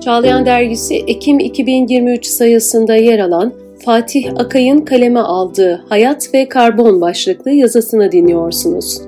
Çağlayan 0.00 0.46
Dergisi 0.46 0.96
Ekim 0.96 1.38
2023 1.38 2.26
sayısında 2.26 2.94
yer 2.94 3.18
alan 3.18 3.52
Fatih 3.84 4.32
Akay'ın 4.36 4.80
kaleme 4.80 5.20
aldığı 5.20 5.84
Hayat 5.88 6.34
ve 6.34 6.48
Karbon 6.48 7.00
başlıklı 7.00 7.50
yazısını 7.50 8.12
dinliyorsunuz. 8.12 9.00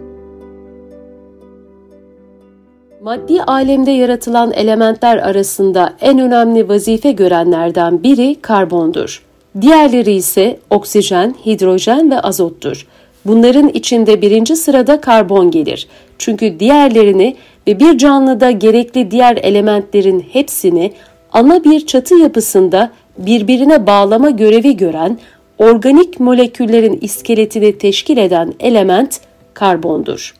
Maddi 3.03 3.43
alemde 3.43 3.91
yaratılan 3.91 4.53
elementler 4.53 5.17
arasında 5.17 5.93
en 6.01 6.19
önemli 6.19 6.69
vazife 6.69 7.13
görenlerden 7.13 8.03
biri 8.03 8.37
karbondur. 8.43 9.23
Diğerleri 9.61 10.13
ise 10.13 10.59
oksijen, 10.71 11.35
hidrojen 11.47 12.11
ve 12.11 12.21
azottur. 12.21 12.87
Bunların 13.25 13.69
içinde 13.69 14.23
birinci 14.23 14.57
sırada 14.57 15.01
karbon 15.01 15.51
gelir. 15.51 15.89
Çünkü 16.19 16.61
diğerlerini 16.61 17.37
ve 17.67 17.81
bir 17.81 17.99
canlıda 17.99 18.51
gerekli 18.51 19.11
diğer 19.11 19.37
elementlerin 19.37 20.21
hepsini 20.33 20.93
ana 21.33 21.65
bir 21.65 21.87
çatı 21.87 22.15
yapısında 22.15 22.91
birbirine 23.19 23.87
bağlama 23.87 24.31
görevi 24.31 24.77
gören 24.77 25.19
organik 25.59 26.21
moleküllerin 26.21 26.99
iskeletini 27.01 27.79
teşkil 27.79 28.17
eden 28.17 28.55
element 28.61 29.21
karbondur. 29.55 30.35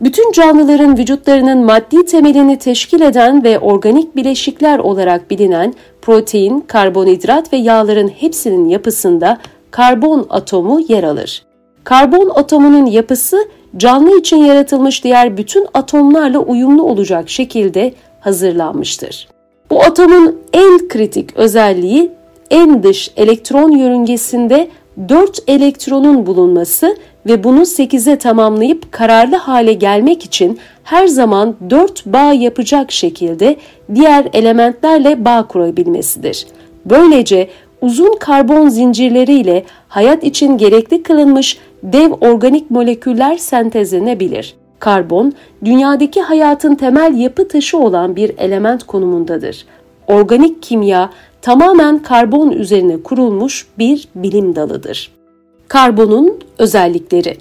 Bütün 0.00 0.32
canlıların 0.32 0.98
vücutlarının 0.98 1.64
maddi 1.64 2.04
temelini 2.04 2.58
teşkil 2.58 3.00
eden 3.00 3.44
ve 3.44 3.58
organik 3.58 4.16
bileşikler 4.16 4.78
olarak 4.78 5.30
bilinen 5.30 5.74
protein, 6.02 6.60
karbonhidrat 6.60 7.52
ve 7.52 7.56
yağların 7.56 8.08
hepsinin 8.08 8.68
yapısında 8.68 9.38
karbon 9.70 10.26
atomu 10.30 10.80
yer 10.88 11.04
alır. 11.04 11.44
Karbon 11.84 12.32
atomunun 12.34 12.86
yapısı 12.86 13.48
canlı 13.76 14.18
için 14.18 14.36
yaratılmış 14.36 15.04
diğer 15.04 15.36
bütün 15.36 15.66
atomlarla 15.74 16.38
uyumlu 16.38 16.82
olacak 16.82 17.30
şekilde 17.30 17.94
hazırlanmıştır. 18.20 19.28
Bu 19.70 19.82
atomun 19.82 20.40
en 20.52 20.88
kritik 20.88 21.36
özelliği 21.36 22.10
en 22.50 22.82
dış 22.82 23.10
elektron 23.16 23.70
yörüngesinde 23.70 24.68
4 25.08 25.38
elektronun 25.48 26.26
bulunması 26.26 26.96
ve 27.26 27.44
bunu 27.44 27.60
8'e 27.60 28.18
tamamlayıp 28.18 28.92
kararlı 28.92 29.36
hale 29.36 29.72
gelmek 29.72 30.24
için 30.24 30.58
her 30.84 31.06
zaman 31.06 31.56
4 31.70 32.06
bağ 32.06 32.32
yapacak 32.32 32.92
şekilde 32.92 33.56
diğer 33.94 34.28
elementlerle 34.32 35.24
bağ 35.24 35.46
kurabilmesidir. 35.48 36.46
Böylece 36.84 37.48
uzun 37.84 38.16
karbon 38.20 38.68
zincirleriyle 38.68 39.64
hayat 39.88 40.24
için 40.24 40.58
gerekli 40.58 41.02
kılınmış 41.02 41.58
dev 41.82 42.12
organik 42.12 42.70
moleküller 42.70 43.36
sentezlenebilir. 43.36 44.54
Karbon, 44.78 45.32
dünyadaki 45.64 46.20
hayatın 46.20 46.74
temel 46.74 47.14
yapı 47.18 47.48
taşı 47.48 47.78
olan 47.78 48.16
bir 48.16 48.32
element 48.38 48.84
konumundadır. 48.84 49.66
Organik 50.06 50.62
kimya 50.62 51.10
tamamen 51.42 51.98
karbon 51.98 52.50
üzerine 52.50 53.02
kurulmuş 53.02 53.66
bir 53.78 54.08
bilim 54.14 54.56
dalıdır. 54.56 55.12
Karbonun 55.68 56.38
özellikleri 56.58 57.36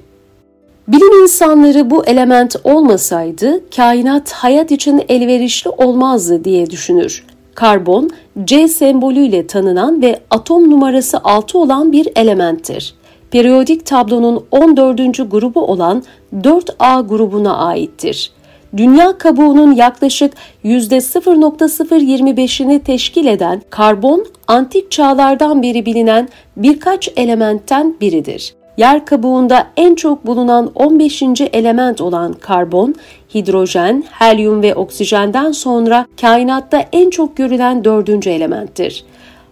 Bilim 0.87 1.23
insanları 1.23 1.89
bu 1.89 2.05
element 2.05 2.55
olmasaydı 2.63 3.69
kainat 3.75 4.31
hayat 4.31 4.71
için 4.71 5.03
elverişli 5.09 5.69
olmazdı 5.69 6.43
diye 6.43 6.69
düşünür. 6.69 7.25
Karbon, 7.55 8.09
C 8.43 8.67
sembolüyle 8.67 9.47
tanınan 9.47 10.01
ve 10.01 10.19
atom 10.29 10.69
numarası 10.69 11.19
6 11.23 11.59
olan 11.59 11.91
bir 11.91 12.07
elementtir. 12.15 12.95
Periyodik 13.31 13.85
tablonun 13.85 14.45
14. 14.51 15.31
grubu 15.31 15.61
olan 15.61 16.03
4A 16.35 17.07
grubuna 17.07 17.57
aittir. 17.57 18.31
Dünya 18.77 19.17
kabuğunun 19.17 19.71
yaklaşık 19.71 20.33
%0.025'ini 20.65 22.79
teşkil 22.79 23.25
eden 23.25 23.61
karbon, 23.69 24.25
antik 24.47 24.91
çağlardan 24.91 25.63
beri 25.63 25.85
bilinen 25.85 26.29
birkaç 26.57 27.09
elementten 27.15 27.95
biridir. 28.01 28.53
Yer 28.77 29.05
kabuğunda 29.05 29.67
en 29.77 29.95
çok 29.95 30.27
bulunan 30.27 30.71
15. 30.75 31.21
element 31.53 32.01
olan 32.01 32.33
karbon, 32.33 32.95
hidrojen, 33.35 34.03
helyum 34.11 34.61
ve 34.61 34.75
oksijenden 34.75 35.51
sonra 35.51 36.05
kainatta 36.21 36.85
en 36.91 37.09
çok 37.09 37.37
görülen 37.37 37.83
dördüncü 37.83 38.29
elementtir. 38.29 39.05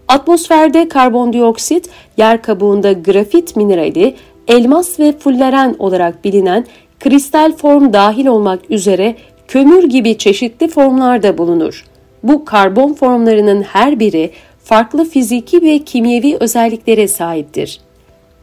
Atmosferde 0.07 0.89
karbondioksit, 0.89 1.89
yer 2.17 2.41
kabuğunda 2.41 2.93
grafit 2.93 3.55
minerali, 3.55 4.15
elmas 4.47 4.99
ve 4.99 5.17
fulleren 5.17 5.75
olarak 5.79 6.23
bilinen 6.23 6.65
kristal 6.99 7.51
form 7.51 7.93
dahil 7.93 8.25
olmak 8.25 8.71
üzere 8.71 9.15
kömür 9.47 9.83
gibi 9.83 10.17
çeşitli 10.17 10.67
formlarda 10.67 11.37
bulunur. 11.37 11.85
Bu 12.23 12.45
karbon 12.45 12.93
formlarının 12.93 13.61
her 13.61 13.99
biri 13.99 14.31
farklı 14.63 15.05
fiziki 15.05 15.61
ve 15.61 15.79
kimyevi 15.79 16.37
özelliklere 16.39 17.07
sahiptir. 17.07 17.79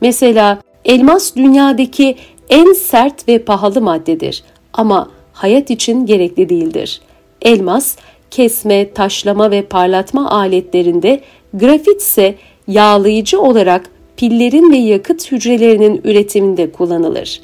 Mesela 0.01 0.59
elmas 0.89 1.37
dünyadaki 1.37 2.17
en 2.49 2.73
sert 2.73 3.29
ve 3.29 3.39
pahalı 3.39 3.81
maddedir 3.81 4.43
ama 4.73 5.09
hayat 5.33 5.71
için 5.71 6.07
gerekli 6.07 6.49
değildir. 6.49 7.01
Elmas, 7.43 7.97
kesme, 8.31 8.93
taşlama 8.93 9.51
ve 9.51 9.63
parlatma 9.63 10.31
aletlerinde, 10.31 11.21
grafit 11.55 12.01
ise 12.01 12.35
yağlayıcı 12.69 13.41
olarak 13.41 13.91
pillerin 14.17 14.73
ve 14.73 14.77
yakıt 14.77 15.33
hücrelerinin 15.33 16.01
üretiminde 16.05 16.73
kullanılır. 16.73 17.41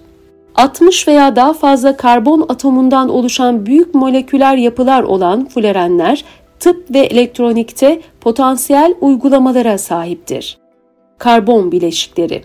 60 0.55 1.09
veya 1.09 1.37
daha 1.37 1.53
fazla 1.53 1.97
karbon 1.97 2.47
atomundan 2.49 3.09
oluşan 3.09 3.67
büyük 3.67 3.95
moleküler 3.95 4.57
yapılar 4.57 5.03
olan 5.03 5.49
fulerenler 5.49 6.25
tıp 6.61 6.91
ve 6.91 6.99
elektronikte 6.99 8.01
potansiyel 8.21 8.95
uygulamalara 9.01 9.79
sahiptir. 9.79 10.59
Karbon 11.19 11.73
bileşikleri 11.73 12.43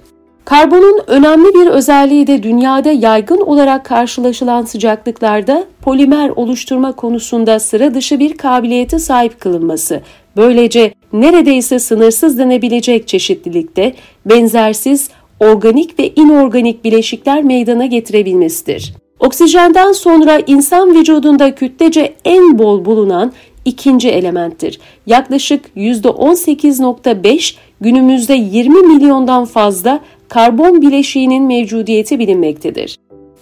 Karbonun 0.50 1.02
önemli 1.08 1.48
bir 1.54 1.68
özelliği 1.68 2.28
de 2.28 2.44
dünyada 2.44 2.92
yaygın 2.92 3.42
olarak 3.42 3.86
karşılaşılan 3.86 4.66
sıcaklıklarda 4.66 5.66
polimer 5.82 6.30
oluşturma 6.30 6.92
konusunda 6.92 7.60
sıra 7.60 7.94
dışı 7.94 8.20
bir 8.20 8.38
kabiliyete 8.38 9.00
sahip 9.00 9.40
kılınması. 9.40 10.02
Böylece 10.38 10.94
neredeyse 11.14 11.80
sınırsız 11.80 12.38
denebilecek 12.38 13.08
çeşitlilikte 13.08 13.94
benzersiz 14.26 15.10
organik 15.40 16.00
ve 16.00 16.14
inorganik 16.16 16.84
bileşikler 16.84 17.44
meydana 17.44 17.86
getirebilmesidir. 17.86 18.94
Oksijenden 19.20 19.92
sonra 19.92 20.40
insan 20.48 20.96
vücudunda 20.96 21.56
kütlece 21.56 22.14
en 22.26 22.60
bol 22.60 22.86
bulunan 22.86 23.34
ikinci 23.66 24.10
elementtir. 24.10 24.80
Yaklaşık 25.06 25.66
%18.5 25.76 27.56
günümüzde 27.82 28.34
20 28.34 28.82
milyondan 28.82 29.46
fazla 29.46 30.00
karbon 30.30 30.82
bileşiğinin 30.82 31.44
mevcudiyeti 31.44 32.20
bilinmektedir. 32.20 32.98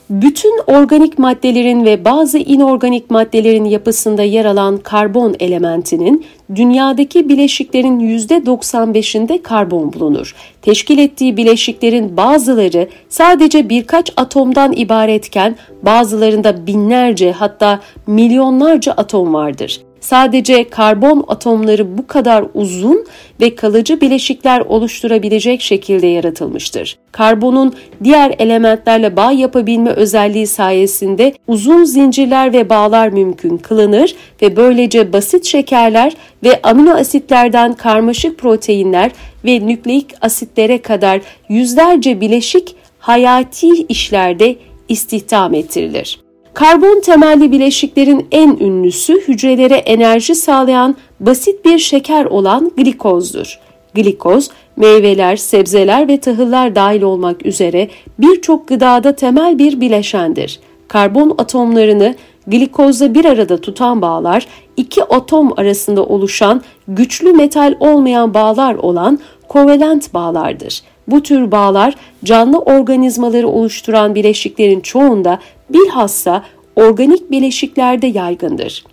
Bütün 0.10 0.62
organik 0.68 1.20
maddelerin 1.20 1.86
ve 1.86 2.06
bazı 2.06 2.38
inorganik 2.38 3.12
maddelerin 3.12 3.66
yapısında 3.66 4.24
yer 4.24 4.46
alan 4.46 4.78
karbon 4.78 5.36
elementinin 5.40 6.26
dünyadaki 6.56 7.30
bileşiklerin 7.30 8.00
%95'inde 8.00 9.42
karbon 9.42 9.94
bulunur. 9.94 10.36
Teşkil 10.62 10.98
ettiği 10.98 11.38
bileşiklerin 11.38 12.18
bazıları 12.18 12.88
sadece 13.10 13.70
birkaç 13.70 14.14
atomdan 14.18 14.74
ibaretken 14.76 15.56
bazılarında 15.82 16.68
binlerce 16.68 17.32
hatta 17.32 17.80
milyonlarca 18.08 18.92
atom 18.92 19.34
vardır. 19.34 19.87
Sadece 20.02 20.70
karbon 20.70 21.26
atomları 21.28 21.98
bu 21.98 22.08
kadar 22.08 22.46
uzun 22.54 23.06
ve 23.42 23.56
kalıcı 23.56 24.02
bileşikler 24.02 24.60
oluşturabilecek 24.60 25.62
şekilde 25.62 26.08
yaratılmıştır. 26.08 26.98
Karbonun 27.12 27.74
diğer 28.04 28.36
elementlerle 28.40 29.16
bağ 29.16 29.32
yapabilme 29.32 29.90
özelliği 29.90 30.48
sayesinde 30.48 31.34
uzun 31.48 31.84
zincirler 31.84 32.54
ve 32.54 32.70
bağlar 32.70 33.10
mümkün 33.10 33.58
kılınır 33.58 34.16
ve 34.42 34.56
böylece 34.56 35.14
basit 35.14 35.46
şekerler 35.46 36.14
ve 36.44 36.62
amino 36.62 36.92
asitlerden 36.92 37.74
karmaşık 37.74 38.38
proteinler 38.38 39.12
ve 39.46 39.68
nükleik 39.68 40.08
asitlere 40.22 40.82
kadar 40.82 41.22
yüzlerce 41.50 42.22
bileşik 42.22 42.76
hayati 43.00 43.70
işlerde 43.70 44.56
istihdam 44.90 45.54
ettirilir. 45.54 46.27
Karbon 46.58 47.02
temelli 47.02 47.52
bileşiklerin 47.52 48.28
en 48.32 48.58
ünlüsü 48.60 49.22
hücrelere 49.28 49.76
enerji 49.76 50.36
sağlayan 50.36 50.96
basit 51.20 51.66
bir 51.66 51.80
şeker 51.80 52.26
olan 52.26 52.72
glikozdur. 52.78 53.60
Glikoz, 53.94 54.50
meyveler, 54.76 55.36
sebzeler 55.36 56.08
ve 56.08 56.20
tahıllar 56.20 56.76
dahil 56.76 57.02
olmak 57.02 57.46
üzere 57.46 57.88
birçok 58.20 58.68
gıdada 58.68 59.16
temel 59.16 59.58
bir 59.58 59.82
bileşendir. 59.82 60.60
Karbon 60.88 61.36
atomlarını 61.38 62.16
glikozla 62.48 63.14
bir 63.14 63.26
arada 63.26 63.62
tutan 63.62 64.02
bağlar, 64.02 64.48
iki 64.78 65.04
atom 65.04 65.54
arasında 65.60 66.06
oluşan 66.06 66.62
güçlü 66.88 67.34
metal 67.34 67.76
olmayan 67.80 68.34
bağlar 68.34 68.76
olan 68.76 69.20
kovalent 69.48 70.14
bağlardır. 70.14 70.82
Bu 71.08 71.24
tür 71.24 71.52
bağlar 71.52 71.96
canlı 72.24 72.60
organizmaları 72.60 73.48
oluşturan 73.48 74.16
bileşiklerin 74.16 74.80
çoğunda 74.80 75.40
bilhassa 75.70 76.44
organik 76.76 77.32
bileşiklerde 77.32 78.08
yaygındır. 78.08 78.84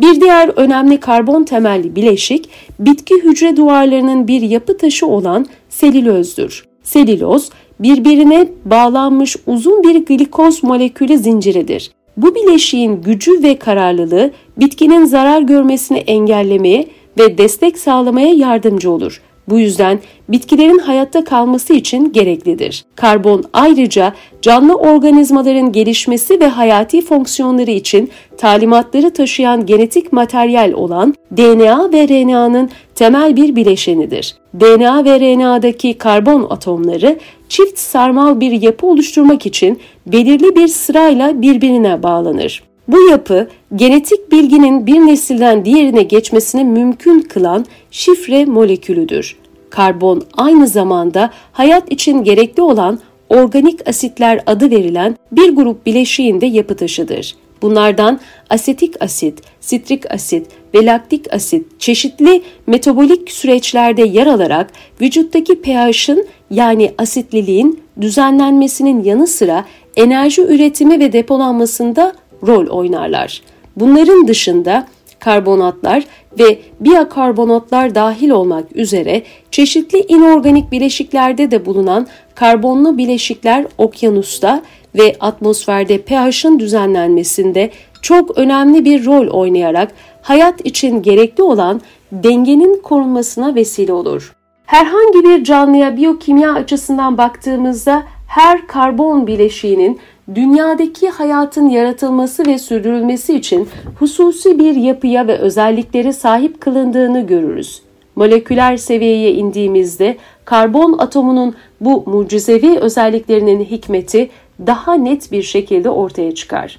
Bir 0.00 0.20
diğer 0.20 0.48
önemli 0.48 1.00
karbon 1.00 1.44
temelli 1.44 1.96
bileşik 1.96 2.48
bitki 2.78 3.14
hücre 3.14 3.56
duvarlarının 3.56 4.28
bir 4.28 4.42
yapı 4.42 4.78
taşı 4.78 5.06
olan 5.06 5.46
selülozdür. 5.68 6.64
Selüloz 6.82 7.50
birbirine 7.80 8.48
bağlanmış 8.64 9.36
uzun 9.46 9.82
bir 9.82 10.06
glikoz 10.06 10.64
molekülü 10.64 11.18
zinciridir. 11.18 11.90
Bu 12.16 12.34
bileşiğin 12.34 13.02
gücü 13.02 13.42
ve 13.42 13.58
kararlılığı 13.58 14.30
bitkinin 14.56 15.04
zarar 15.04 15.42
görmesini 15.42 15.98
engellemeye 15.98 16.86
ve 17.18 17.38
destek 17.38 17.78
sağlamaya 17.78 18.34
yardımcı 18.34 18.90
olur. 18.90 19.22
Bu 19.48 19.60
yüzden 19.60 20.00
bitkilerin 20.28 20.78
hayatta 20.78 21.24
kalması 21.24 21.72
için 21.72 22.12
gereklidir. 22.12 22.84
Karbon 22.96 23.44
ayrıca 23.52 24.14
canlı 24.42 24.74
organizmaların 24.74 25.72
gelişmesi 25.72 26.40
ve 26.40 26.48
hayati 26.48 27.02
fonksiyonları 27.02 27.70
için 27.70 28.10
talimatları 28.38 29.10
taşıyan 29.10 29.66
genetik 29.66 30.12
materyal 30.12 30.72
olan 30.72 31.14
DNA 31.36 31.92
ve 31.92 32.08
RNA'nın 32.08 32.70
temel 32.94 33.36
bir 33.36 33.56
bileşenidir. 33.56 34.36
DNA 34.54 35.04
ve 35.04 35.20
RNA'daki 35.20 35.94
karbon 35.94 36.46
atomları 36.50 37.18
çift 37.48 37.78
sarmal 37.78 38.40
bir 38.40 38.62
yapı 38.62 38.86
oluşturmak 38.86 39.46
için 39.46 39.80
belirli 40.06 40.56
bir 40.56 40.68
sırayla 40.68 41.42
birbirine 41.42 42.02
bağlanır. 42.02 42.69
Bu 42.92 43.08
yapı 43.10 43.48
genetik 43.76 44.32
bilginin 44.32 44.86
bir 44.86 44.98
nesilden 44.98 45.64
diğerine 45.64 46.02
geçmesini 46.02 46.64
mümkün 46.64 47.20
kılan 47.20 47.66
şifre 47.90 48.44
molekülüdür. 48.44 49.36
Karbon 49.70 50.22
aynı 50.36 50.66
zamanda 50.66 51.30
hayat 51.52 51.92
için 51.92 52.24
gerekli 52.24 52.62
olan 52.62 52.98
organik 53.28 53.88
asitler 53.88 54.42
adı 54.46 54.70
verilen 54.70 55.16
bir 55.32 55.56
grup 55.56 55.86
bileşiğinde 55.86 56.46
yapı 56.46 56.76
taşıdır. 56.76 57.36
Bunlardan 57.62 58.20
asetik 58.50 59.02
asit, 59.02 59.42
sitrik 59.60 60.14
asit 60.14 60.46
ve 60.74 60.86
laktik 60.86 61.34
asit 61.34 61.80
çeşitli 61.80 62.42
metabolik 62.66 63.30
süreçlerde 63.30 64.02
yer 64.02 64.26
alarak 64.26 64.72
vücuttaki 65.00 65.62
pH'ın 65.62 66.26
yani 66.50 66.94
asitliliğin 66.98 67.80
düzenlenmesinin 68.00 69.04
yanı 69.04 69.26
sıra 69.26 69.64
enerji 69.96 70.42
üretimi 70.42 71.00
ve 71.00 71.12
depolanmasında 71.12 72.12
rol 72.46 72.66
oynarlar. 72.66 73.42
Bunların 73.76 74.28
dışında 74.28 74.86
karbonatlar 75.18 76.04
ve 76.38 76.58
biyakarbonatlar 76.80 77.94
dahil 77.94 78.30
olmak 78.30 78.76
üzere 78.76 79.22
çeşitli 79.50 80.04
inorganik 80.08 80.72
bileşiklerde 80.72 81.50
de 81.50 81.66
bulunan 81.66 82.06
karbonlu 82.34 82.98
bileşikler 82.98 83.66
okyanusta 83.78 84.62
ve 84.94 85.16
atmosferde 85.20 86.02
pH'ın 86.02 86.58
düzenlenmesinde 86.58 87.70
çok 88.02 88.38
önemli 88.38 88.84
bir 88.84 89.06
rol 89.06 89.28
oynayarak 89.28 89.92
hayat 90.22 90.66
için 90.66 91.02
gerekli 91.02 91.42
olan 91.42 91.80
dengenin 92.12 92.82
korunmasına 92.82 93.54
vesile 93.54 93.92
olur. 93.92 94.34
Herhangi 94.66 95.24
bir 95.24 95.44
canlıya 95.44 95.96
biyokimya 95.96 96.52
açısından 96.52 97.18
baktığımızda 97.18 98.02
her 98.30 98.66
karbon 98.66 99.26
bileşiğinin 99.26 99.98
dünyadaki 100.34 101.08
hayatın 101.08 101.68
yaratılması 101.68 102.46
ve 102.46 102.58
sürdürülmesi 102.58 103.34
için 103.34 103.68
hususi 103.98 104.58
bir 104.58 104.74
yapıya 104.74 105.26
ve 105.26 105.38
özelliklere 105.38 106.12
sahip 106.12 106.60
kılındığını 106.60 107.26
görürüz. 107.26 107.82
Moleküler 108.16 108.76
seviyeye 108.76 109.32
indiğimizde 109.32 110.16
karbon 110.44 110.98
atomunun 110.98 111.54
bu 111.80 112.02
mucizevi 112.06 112.78
özelliklerinin 112.78 113.64
hikmeti 113.64 114.30
daha 114.66 114.94
net 114.94 115.32
bir 115.32 115.42
şekilde 115.42 115.90
ortaya 115.90 116.34
çıkar. 116.34 116.78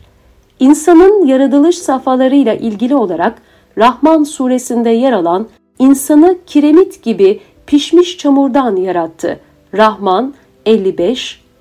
İnsanın 0.59 1.25
yaratılış 1.25 1.77
safhalarıyla 1.77 2.53
ilgili 2.53 2.95
olarak 2.95 3.41
Rahman 3.77 4.23
suresinde 4.23 4.89
yer 4.89 5.11
alan 5.11 5.47
insanı 5.79 6.37
kiremit 6.45 7.03
gibi 7.03 7.39
pişmiş 7.67 8.17
çamurdan 8.17 8.75
yarattı. 8.75 9.39
Rahman 9.73 10.33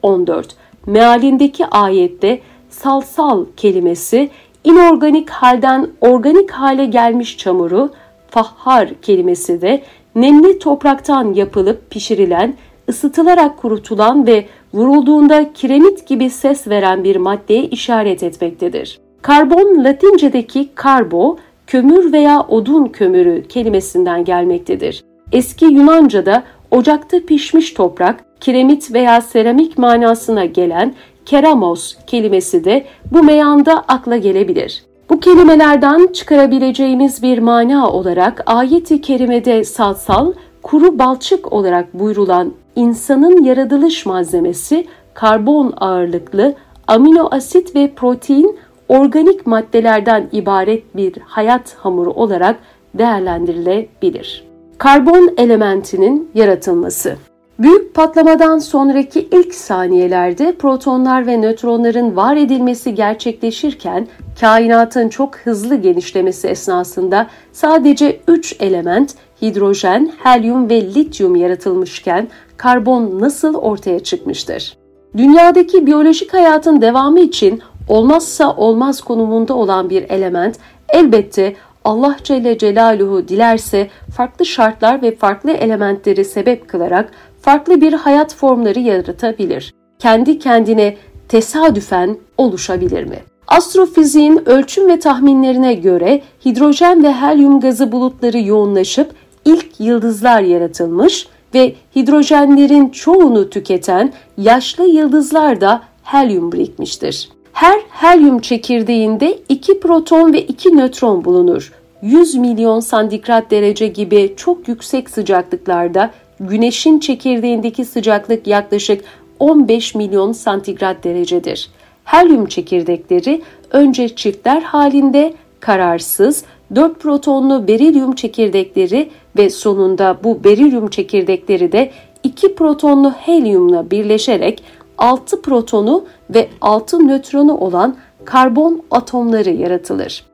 55-14 0.02 0.44
mealindeki 0.86 1.66
ayette 1.66 2.40
salsal 2.70 3.44
kelimesi 3.56 4.30
inorganik 4.64 5.30
halden 5.30 5.90
organik 6.00 6.50
hale 6.50 6.84
gelmiş 6.84 7.38
çamuru, 7.38 7.90
fahhar 8.30 8.88
kelimesi 9.02 9.60
de 9.60 9.82
nemli 10.14 10.58
topraktan 10.58 11.34
yapılıp 11.34 11.90
pişirilen, 11.90 12.54
ısıtılarak 12.88 13.58
kurutulan 13.58 14.26
ve 14.26 14.46
vurulduğunda 14.74 15.52
kiremit 15.52 16.06
gibi 16.06 16.30
ses 16.30 16.68
veren 16.68 17.04
bir 17.04 17.16
maddeye 17.16 17.64
işaret 17.64 18.22
etmektedir. 18.22 18.98
Karbon 19.22 19.84
Latince'deki 19.84 20.68
karbo, 20.74 21.36
kömür 21.66 22.12
veya 22.12 22.40
odun 22.40 22.86
kömürü 22.86 23.48
kelimesinden 23.48 24.24
gelmektedir. 24.24 25.04
Eski 25.32 25.64
Yunanca'da 25.64 26.42
ocakta 26.70 27.20
pişmiş 27.26 27.72
toprak, 27.72 28.24
kiremit 28.40 28.94
veya 28.94 29.20
seramik 29.20 29.78
manasına 29.78 30.44
gelen 30.44 30.94
keramos 31.26 31.94
kelimesi 32.06 32.64
de 32.64 32.86
bu 33.12 33.22
meyanda 33.22 33.84
akla 33.88 34.16
gelebilir. 34.16 34.84
Bu 35.10 35.20
kelimelerden 35.20 36.06
çıkarabileceğimiz 36.12 37.22
bir 37.22 37.38
mana 37.38 37.90
olarak 37.90 38.42
ayet-i 38.46 39.00
kerimede 39.00 39.64
salsal, 39.64 40.32
kuru 40.62 40.98
balçık 40.98 41.52
olarak 41.52 41.94
buyrulan 41.94 42.52
insanın 42.76 43.44
yaratılış 43.44 44.06
malzemesi 44.06 44.86
karbon 45.14 45.74
ağırlıklı 45.76 46.54
amino 46.86 47.28
asit 47.30 47.74
ve 47.74 47.90
protein 47.96 48.58
organik 48.88 49.46
maddelerden 49.46 50.28
ibaret 50.32 50.96
bir 50.96 51.14
hayat 51.24 51.74
hamuru 51.74 52.10
olarak 52.10 52.56
değerlendirilebilir. 52.94 54.44
Karbon 54.78 55.34
elementinin 55.36 56.30
yaratılması 56.34 57.16
Büyük 57.62 57.94
patlamadan 57.94 58.58
sonraki 58.58 59.28
ilk 59.32 59.54
saniyelerde 59.54 60.52
protonlar 60.52 61.26
ve 61.26 61.40
nötronların 61.40 62.16
var 62.16 62.36
edilmesi 62.36 62.94
gerçekleşirken 62.94 64.08
kainatın 64.40 65.08
çok 65.08 65.36
hızlı 65.36 65.76
genişlemesi 65.76 66.48
esnasında 66.48 67.26
sadece 67.52 68.20
3 68.28 68.56
element 68.60 69.14
hidrojen, 69.42 70.12
helyum 70.22 70.70
ve 70.70 70.94
lityum 70.94 71.36
yaratılmışken 71.36 72.28
karbon 72.56 73.20
nasıl 73.20 73.54
ortaya 73.54 74.00
çıkmıştır? 74.00 74.76
Dünyadaki 75.16 75.86
biyolojik 75.86 76.34
hayatın 76.34 76.80
devamı 76.80 77.20
için 77.20 77.60
olmazsa 77.88 78.56
olmaz 78.56 79.00
konumunda 79.00 79.54
olan 79.54 79.90
bir 79.90 80.10
element 80.10 80.58
elbette 80.88 81.54
Allah 81.84 82.16
Celle 82.24 82.58
Celaluhu 82.58 83.28
dilerse 83.28 83.90
farklı 84.16 84.46
şartlar 84.46 85.02
ve 85.02 85.16
farklı 85.16 85.50
elementleri 85.50 86.24
sebep 86.24 86.68
kılarak 86.68 87.12
farklı 87.42 87.80
bir 87.80 87.92
hayat 87.92 88.34
formları 88.34 88.80
yaratabilir. 88.80 89.74
Kendi 89.98 90.38
kendine 90.38 90.96
tesadüfen 91.28 92.16
oluşabilir 92.38 93.04
mi? 93.04 93.18
Astrofiziğin 93.46 94.48
ölçüm 94.48 94.88
ve 94.88 94.98
tahminlerine 94.98 95.74
göre 95.74 96.22
hidrojen 96.44 97.04
ve 97.04 97.12
helyum 97.12 97.60
gazı 97.60 97.92
bulutları 97.92 98.38
yoğunlaşıp 98.38 99.10
ilk 99.44 99.80
yıldızlar 99.80 100.40
yaratılmış 100.40 101.28
ve 101.54 101.74
hidrojenlerin 101.96 102.88
çoğunu 102.88 103.50
tüketen 103.50 104.12
yaşlı 104.38 104.86
yıldızlar 104.86 105.60
da 105.60 105.82
helyum 106.02 106.52
birikmiştir. 106.52 107.28
Her 107.60 107.80
helyum 107.90 108.40
çekirdeğinde 108.40 109.38
2 109.48 109.80
proton 109.80 110.32
ve 110.32 110.42
2 110.42 110.76
nötron 110.76 111.24
bulunur. 111.24 111.72
100 112.02 112.34
milyon 112.34 112.80
santigrat 112.80 113.50
derece 113.50 113.86
gibi 113.86 114.34
çok 114.36 114.68
yüksek 114.68 115.10
sıcaklıklarda 115.10 116.10
Güneşin 116.40 116.98
çekirdeğindeki 116.98 117.84
sıcaklık 117.84 118.46
yaklaşık 118.46 119.04
15 119.38 119.94
milyon 119.94 120.32
santigrat 120.32 121.04
derecedir. 121.04 121.70
Helyum 122.04 122.46
çekirdekleri 122.46 123.42
önce 123.70 124.08
çiftler 124.08 124.62
halinde 124.62 125.34
kararsız 125.60 126.44
4 126.74 127.00
protonlu 127.00 127.68
berilyum 127.68 128.14
çekirdekleri 128.14 129.10
ve 129.36 129.50
sonunda 129.50 130.18
bu 130.24 130.44
berilyum 130.44 130.90
çekirdekleri 130.90 131.72
de 131.72 131.90
2 132.22 132.54
protonlu 132.54 133.10
helyumla 133.10 133.90
birleşerek 133.90 134.62
6 135.00 135.42
protonu 135.42 136.04
ve 136.30 136.48
6 136.60 137.08
nötronu 137.08 137.56
olan 137.56 137.96
karbon 138.24 138.82
atomları 138.90 139.50
yaratılır. 139.50 140.24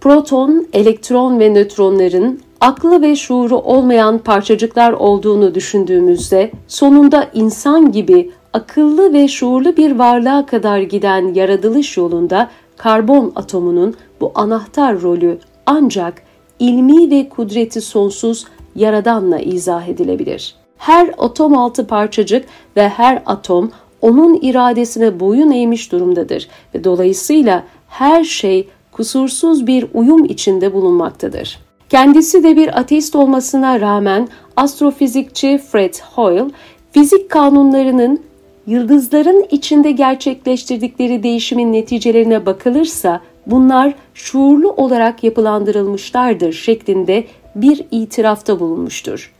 Proton, 0.00 0.66
elektron 0.72 1.40
ve 1.40 1.54
nötronların 1.54 2.40
aklı 2.60 3.02
ve 3.02 3.16
şuuru 3.16 3.56
olmayan 3.56 4.18
parçacıklar 4.18 4.92
olduğunu 4.92 5.54
düşündüğümüzde 5.54 6.50
sonunda 6.68 7.28
insan 7.34 7.92
gibi 7.92 8.30
akıllı 8.52 9.12
ve 9.12 9.28
şuurlu 9.28 9.76
bir 9.76 9.98
varlığa 9.98 10.46
kadar 10.46 10.78
giden 10.78 11.34
yaratılış 11.34 11.96
yolunda 11.96 12.50
karbon 12.76 13.32
atomunun 13.36 13.94
bu 14.20 14.32
anahtar 14.34 15.02
rolü 15.02 15.38
ancak 15.66 16.22
ilmi 16.58 17.10
ve 17.10 17.28
kudreti 17.28 17.80
sonsuz 17.80 18.46
yaradanla 18.76 19.38
izah 19.38 19.88
edilebilir. 19.88 20.54
Her 20.76 21.10
atom 21.18 21.58
altı 21.58 21.86
parçacık 21.86 22.46
ve 22.76 22.88
her 22.88 23.22
atom 23.26 23.70
onun 24.02 24.38
iradesine 24.42 25.20
boyun 25.20 25.50
eğmiş 25.50 25.92
durumdadır 25.92 26.48
ve 26.74 26.84
dolayısıyla 26.84 27.64
her 27.88 28.24
şey 28.24 28.68
kusursuz 28.92 29.66
bir 29.66 29.86
uyum 29.94 30.24
içinde 30.24 30.72
bulunmaktadır. 30.72 31.58
Kendisi 31.88 32.44
de 32.44 32.56
bir 32.56 32.80
ateist 32.80 33.16
olmasına 33.16 33.80
rağmen 33.80 34.28
astrofizikçi 34.56 35.58
Fred 35.58 35.94
Hoyle, 36.14 36.44
fizik 36.92 37.30
kanunlarının 37.30 38.20
yıldızların 38.66 39.46
içinde 39.50 39.90
gerçekleştirdikleri 39.90 41.22
değişimin 41.22 41.72
neticelerine 41.72 42.46
bakılırsa 42.46 43.20
bunlar 43.46 43.94
şuurlu 44.14 44.72
olarak 44.72 45.24
yapılandırılmışlardır 45.24 46.52
şeklinde 46.52 47.24
bir 47.54 47.86
itirafta 47.90 48.60
bulunmuştur. 48.60 49.32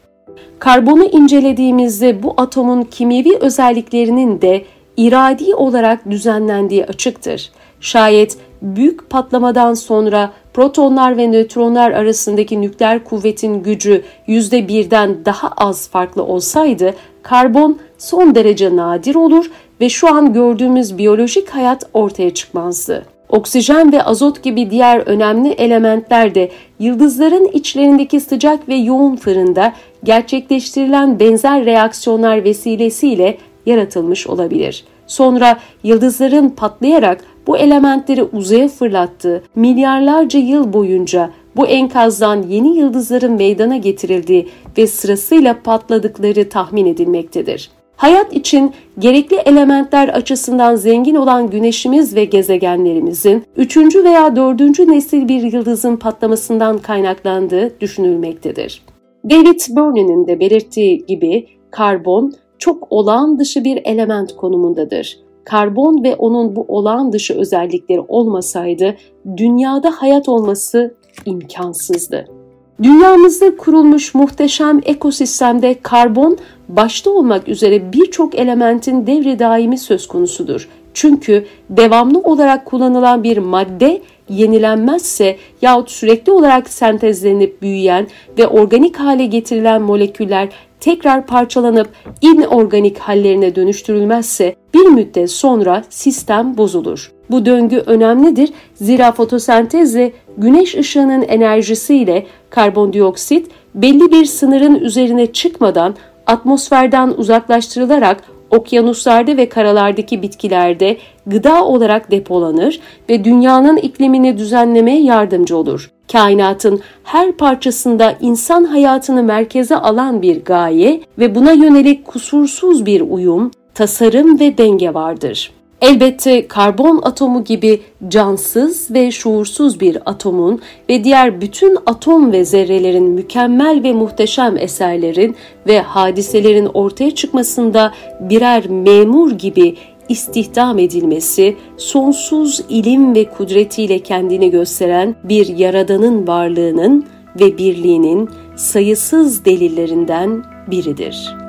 Karbonu 0.58 1.04
incelediğimizde 1.04 2.22
bu 2.22 2.34
atomun 2.36 2.82
kimyevi 2.82 3.36
özelliklerinin 3.40 4.40
de 4.40 4.64
iradi 4.96 5.54
olarak 5.54 6.10
düzenlendiği 6.10 6.86
açıktır. 6.86 7.50
Şayet 7.80 8.38
büyük 8.62 9.10
patlamadan 9.10 9.74
sonra 9.74 10.32
protonlar 10.54 11.16
ve 11.16 11.26
nötronlar 11.30 11.90
arasındaki 11.90 12.60
nükleer 12.60 13.04
kuvvetin 13.04 13.62
gücü 13.62 14.02
%1'den 14.28 15.24
daha 15.24 15.48
az 15.48 15.88
farklı 15.88 16.22
olsaydı 16.22 16.94
karbon 17.22 17.78
son 17.98 18.34
derece 18.34 18.76
nadir 18.76 19.14
olur 19.14 19.50
ve 19.80 19.88
şu 19.88 20.14
an 20.14 20.32
gördüğümüz 20.32 20.98
biyolojik 20.98 21.50
hayat 21.50 21.84
ortaya 21.94 22.34
çıkmazdı. 22.34 23.06
Oksijen 23.30 23.92
ve 23.92 24.02
azot 24.02 24.42
gibi 24.42 24.70
diğer 24.70 24.98
önemli 24.98 25.48
elementler 25.48 26.34
de 26.34 26.50
yıldızların 26.78 27.50
içlerindeki 27.52 28.20
sıcak 28.20 28.68
ve 28.68 28.74
yoğun 28.74 29.16
fırında 29.16 29.72
gerçekleştirilen 30.04 31.20
benzer 31.20 31.64
reaksiyonlar 31.64 32.44
vesilesiyle 32.44 33.38
yaratılmış 33.66 34.26
olabilir. 34.26 34.84
Sonra 35.06 35.58
yıldızların 35.84 36.48
patlayarak 36.48 37.24
bu 37.46 37.56
elementleri 37.56 38.22
uzaya 38.22 38.68
fırlattığı 38.68 39.42
milyarlarca 39.54 40.38
yıl 40.38 40.72
boyunca 40.72 41.30
bu 41.56 41.66
enkazdan 41.66 42.42
yeni 42.42 42.76
yıldızların 42.76 43.32
meydana 43.32 43.76
getirildiği 43.76 44.48
ve 44.78 44.86
sırasıyla 44.86 45.62
patladıkları 45.62 46.48
tahmin 46.48 46.86
edilmektedir. 46.86 47.70
Hayat 48.00 48.32
için 48.32 48.72
gerekli 48.98 49.36
elementler 49.36 50.08
açısından 50.08 50.76
zengin 50.76 51.14
olan 51.14 51.50
güneşimiz 51.50 52.16
ve 52.16 52.24
gezegenlerimizin 52.24 53.44
3. 53.56 53.76
veya 53.76 54.36
4. 54.36 54.78
nesil 54.78 55.28
bir 55.28 55.52
yıldızın 55.52 55.96
patlamasından 55.96 56.78
kaynaklandığı 56.78 57.80
düşünülmektedir. 57.80 58.82
David 59.30 59.60
Burney'nin 59.70 60.26
de 60.26 60.40
belirttiği 60.40 61.06
gibi 61.06 61.46
karbon 61.70 62.32
çok 62.58 62.86
olağan 62.90 63.38
dışı 63.38 63.64
bir 63.64 63.80
element 63.84 64.36
konumundadır. 64.36 65.18
Karbon 65.44 66.04
ve 66.04 66.16
onun 66.16 66.56
bu 66.56 66.64
olağan 66.68 67.12
dışı 67.12 67.34
özellikleri 67.34 68.00
olmasaydı 68.08 68.96
dünyada 69.36 69.90
hayat 69.90 70.28
olması 70.28 70.94
imkansızdı. 71.26 72.39
Dünyamızda 72.82 73.56
kurulmuş 73.56 74.14
muhteşem 74.14 74.80
ekosistemde 74.84 75.76
karbon 75.82 76.38
başta 76.68 77.10
olmak 77.10 77.48
üzere 77.48 77.92
birçok 77.92 78.34
elementin 78.34 79.06
devri 79.06 79.38
daimi 79.38 79.78
söz 79.78 80.08
konusudur. 80.08 80.68
Çünkü 80.94 81.46
devamlı 81.70 82.18
olarak 82.18 82.64
kullanılan 82.64 83.24
bir 83.24 83.38
madde 83.38 84.02
yenilenmezse 84.28 85.36
yahut 85.62 85.90
sürekli 85.90 86.32
olarak 86.32 86.68
sentezlenip 86.68 87.62
büyüyen 87.62 88.06
ve 88.38 88.46
organik 88.46 88.96
hale 88.96 89.26
getirilen 89.26 89.82
moleküller 89.82 90.48
tekrar 90.80 91.26
parçalanıp 91.26 91.88
inorganik 92.20 92.98
hallerine 92.98 93.54
dönüştürülmezse 93.54 94.54
bir 94.74 94.86
müddet 94.86 95.30
sonra 95.30 95.84
sistem 95.90 96.56
bozulur. 96.56 97.12
Bu 97.30 97.46
döngü 97.46 97.76
önemlidir 97.76 98.52
zira 98.74 99.12
fotosentezle 99.12 100.12
güneş 100.38 100.74
ışığının 100.74 101.22
enerjisiyle 101.22 102.26
karbondioksit 102.50 103.50
belli 103.74 104.12
bir 104.12 104.24
sınırın 104.24 104.74
üzerine 104.74 105.32
çıkmadan 105.32 105.94
atmosferden 106.26 107.08
uzaklaştırılarak 107.08 108.24
okyanuslarda 108.50 109.36
ve 109.36 109.48
karalardaki 109.48 110.22
bitkilerde 110.22 110.96
gıda 111.26 111.64
olarak 111.64 112.10
depolanır 112.10 112.80
ve 113.08 113.24
dünyanın 113.24 113.76
iklimini 113.76 114.38
düzenlemeye 114.38 115.02
yardımcı 115.02 115.56
olur. 115.56 115.90
Kainatın 116.12 116.80
her 117.04 117.32
parçasında 117.32 118.14
insan 118.20 118.64
hayatını 118.64 119.22
merkeze 119.22 119.76
alan 119.76 120.22
bir 120.22 120.44
gaye 120.44 121.00
ve 121.18 121.34
buna 121.34 121.52
yönelik 121.52 122.04
kusursuz 122.04 122.86
bir 122.86 123.00
uyum, 123.00 123.50
tasarım 123.74 124.40
ve 124.40 124.58
denge 124.58 124.94
vardır. 124.94 125.59
Elbette 125.80 126.48
karbon 126.48 127.00
atomu 127.02 127.44
gibi 127.44 127.80
cansız 128.08 128.90
ve 128.90 129.10
şuursuz 129.10 129.80
bir 129.80 129.98
atomun 130.06 130.60
ve 130.88 131.04
diğer 131.04 131.40
bütün 131.40 131.78
atom 131.86 132.32
ve 132.32 132.44
zerrelerin 132.44 133.04
mükemmel 133.04 133.82
ve 133.82 133.92
muhteşem 133.92 134.56
eserlerin 134.56 135.36
ve 135.66 135.80
hadiselerin 135.80 136.66
ortaya 136.74 137.10
çıkmasında 137.10 137.92
birer 138.20 138.68
memur 138.68 139.32
gibi 139.32 139.76
istihdam 140.08 140.78
edilmesi, 140.78 141.56
sonsuz 141.76 142.60
ilim 142.68 143.14
ve 143.14 143.24
kudretiyle 143.24 143.98
kendini 143.98 144.50
gösteren 144.50 145.16
bir 145.24 145.46
yaradanın 145.58 146.26
varlığının 146.26 147.06
ve 147.40 147.58
birliğinin 147.58 148.30
sayısız 148.56 149.44
delillerinden 149.44 150.44
biridir.'' 150.70 151.39